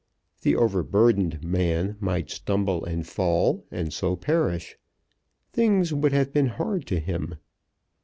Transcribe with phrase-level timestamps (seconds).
[0.41, 4.75] The overburdened man might stumble and fall, and so perish.
[5.53, 7.35] Things would have been hard to him.